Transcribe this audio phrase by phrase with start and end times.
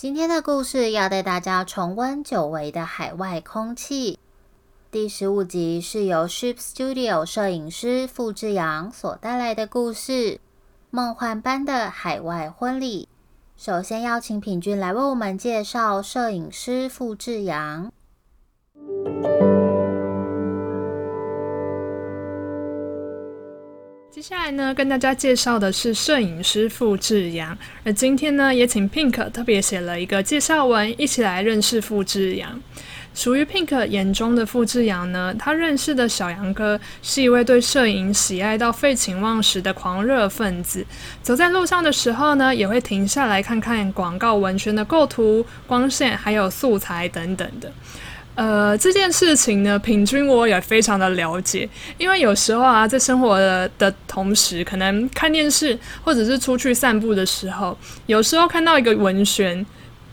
[0.00, 4.18] 今天的故事要带大家重温久违的海外空气。
[4.90, 10.12] 第十五集是由 Ship Studio 摄影师傅志阳所带来的故事
[10.88, 13.10] 《梦幻般的海外婚礼》。
[13.62, 17.92] 首先邀请品君来为我们介绍摄影师傅志阳。
[24.20, 27.56] 接下来呢，跟大家介绍的是摄影师傅志阳。
[27.84, 32.60] 而今天呢，也请 Pink 特别写了一个介绍文，一起来认识傅志阳。
[33.14, 40.84] 属于 Pink 眼中的傅志阳呢，他认识的小杨哥是一位对摄影喜爱到废寝忘食的狂热分子。
[41.22, 47.72] 走在路上的时候呢，也会停下来看看广告文宣的构图、光线，还有素材等等的。
[48.34, 59.64] 呃，这件事情呢，平均我也非常的了解，因为有时候啊，在生活的同时，可能看电视或者是出去散步的时候，有时候看到一个文宣。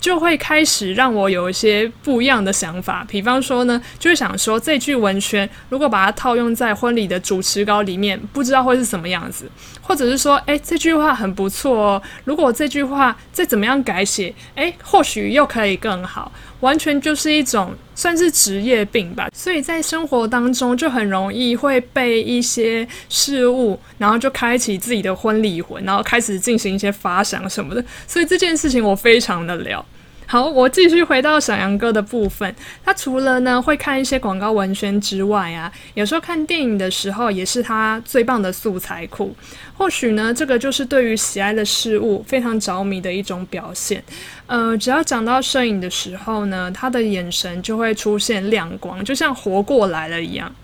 [0.00, 9.50] 就会开始让我有一些不一样的想法，比方说呢，就会想说这句文宣如果把它套用在婚礼的主持稿里面，不知道会是什么样子，
[9.82, 19.28] 或者是说，诶，这句话很不错哦，如果这句话再怎么样改写，诶，或许又可以更好，完全就是一种算是职业病吧。
[19.34, 27.84] 所以在生活当中就很容易会被一些事物，然后就开启自己的婚礼魂，然后开始进行一些发想什么的。
[28.06, 29.84] 所以这件事情我非常的了。
[30.30, 32.54] 好，我继续回到小杨哥的部分。
[32.84, 39.34] 他除了呢会看一些广告文宣之外啊，有时候看电影的时候也是他最棒的素材库。
[39.74, 44.04] 或许呢，这个就是对于喜爱的事物非常着迷的一种表现。
[44.46, 50.54] 呃，只要讲到摄影的时候呢，他的眼神就会出现亮光，就像活过来了一样。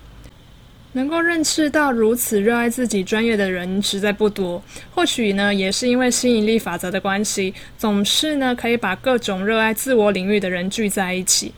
[0.95, 4.63] 能够认识到如此热爱自己专业的人实在不多，
[4.95, 11.53] 或许呢，也是因为吸引力法则的关系，总是呢可以把各种热爱自我领域的人聚在一起，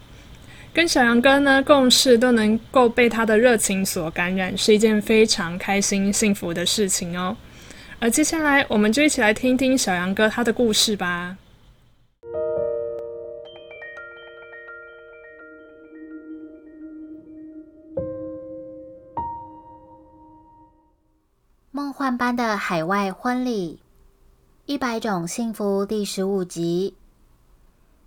[0.72, 7.36] 跟小杨哥呢共事都能够被他的热情所感染，是一件非常开心幸福的事情哦。
[7.98, 11.36] 而接下来，我们就一起来听听小杨哥他的故事吧。
[22.06, 23.80] 幻般的海外婚礼，
[24.64, 26.94] 一百种幸福第十五集。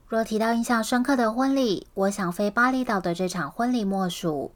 [0.07, 4.53] 若提到印象深刻的婚礼，我想非巴厘岛的这场婚礼莫属。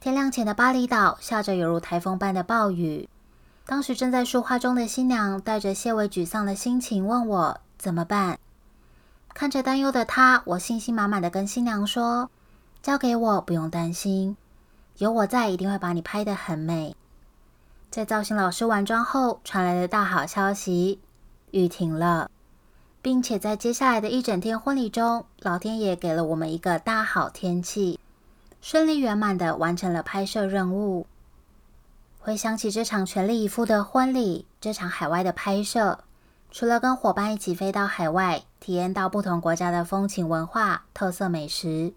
[0.00, 3.08] 天亮前的巴厘岛下着犹如台风般的暴雨。
[3.64, 8.38] 当时正在梳化中的新娘带着些微沮丧的心情问我怎么办。
[9.32, 12.28] 看着担忧的她，我信心满满的跟新娘说
[12.82, 14.36] ：“交给我，不用担心，
[14.98, 16.94] 有我在，一定会把你拍得很美。”
[17.92, 20.98] 在造型老师完妆后，传来的大好消息：
[21.50, 22.30] 雨停了，
[23.02, 28.00] 并且在接下来的一整天婚礼中，老天爷给了我们一个大好天气，
[28.62, 31.06] 顺利圆满的完成了拍摄任务。
[32.18, 35.98] 回想起这场全力以赴的婚礼，这场海外的拍摄，
[36.50, 41.92] 除了跟伙伴一起飞到海外，体验到不同国家的风情文化、特色美食，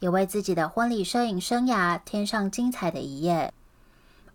[0.00, 3.52] 也为自己的婚礼摄影生涯添上精彩的一页。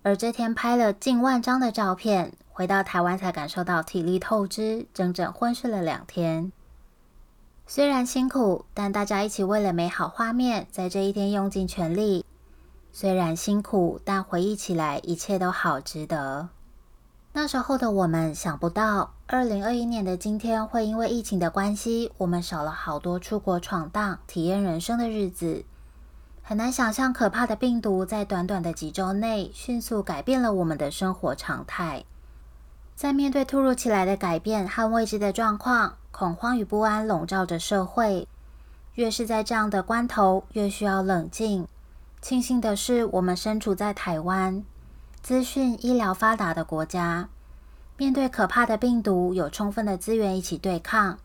[0.03, 6.51] 而这天拍了近万张的照片，回到台湾才感受到体力透支，整整昏睡了两天。
[7.67, 12.25] 虽然辛苦，但大家一起为了美好画面，在这一天用尽全力。
[12.91, 16.49] 虽然辛苦，但回忆起来，一切都好值得。
[17.33, 25.63] 那时候的我们想不到，二零二一年的今天会因为疫情的关系，我们少了好多出国闯荡、体验人生的日子。
[26.51, 32.03] 很难想象，可怕的病毒在短短的几周内迅速改变了我们的生活常态。
[32.93, 38.27] 在面对突如其来的改变和未知的状况，恐慌与不安笼罩着社会。
[38.95, 41.65] 越是在这样的关头，越需要冷静。
[42.21, 44.65] 庆幸的是，我们身处在台湾，
[45.23, 47.29] 资讯医疗发达的国家，
[47.95, 51.17] 面对可怕的病毒，有充分的资源一起对抗。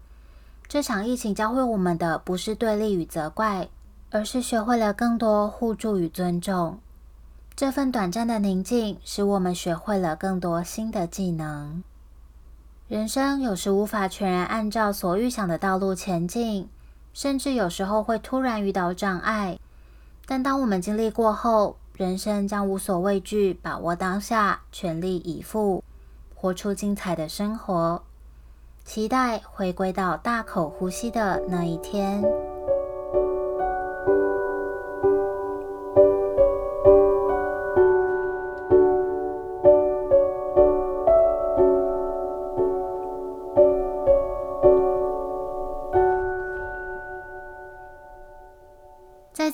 [0.69, 3.69] 这场疫情教会我们的，不是对立与责怪。
[4.11, 6.79] 而是学会了更多互助与尊重。
[7.55, 11.83] 这份短暂的宁静，使我们学会了更多新的技能。
[12.89, 16.69] 人生有时无法全然按照所预想的道路前进，
[17.13, 19.59] 甚至有时候会突然遇到障碍。
[20.27, 25.83] 但当我们经历过后，人生将无所畏惧，把握当下，全力以赴，
[26.35, 28.03] 活出精彩的生活。
[28.85, 32.23] 期待回归到大口呼吸的那一天。